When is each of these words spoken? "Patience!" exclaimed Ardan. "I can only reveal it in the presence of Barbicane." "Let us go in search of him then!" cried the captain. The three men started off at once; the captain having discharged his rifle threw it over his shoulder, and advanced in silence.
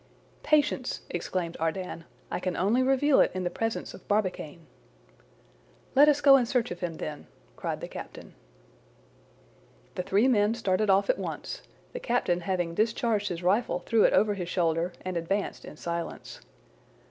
"Patience!" 0.41 1.01
exclaimed 1.11 1.55
Ardan. 1.59 2.05
"I 2.31 2.39
can 2.39 2.57
only 2.57 2.81
reveal 2.81 3.19
it 3.21 3.29
in 3.35 3.43
the 3.43 3.51
presence 3.51 3.93
of 3.93 4.07
Barbicane." 4.07 4.65
"Let 5.93 6.09
us 6.09 6.21
go 6.21 6.37
in 6.37 6.47
search 6.47 6.71
of 6.71 6.79
him 6.79 6.95
then!" 6.95 7.27
cried 7.55 7.81
the 7.81 7.87
captain. 7.87 8.33
The 9.93 10.01
three 10.01 10.27
men 10.27 10.55
started 10.55 10.89
off 10.89 11.07
at 11.11 11.19
once; 11.19 11.61
the 11.93 11.99
captain 11.99 12.39
having 12.41 12.73
discharged 12.73 13.27
his 13.29 13.43
rifle 13.43 13.77
threw 13.77 14.03
it 14.03 14.13
over 14.13 14.33
his 14.33 14.49
shoulder, 14.49 14.91
and 15.05 15.17
advanced 15.17 15.65
in 15.65 15.77
silence. 15.77 16.41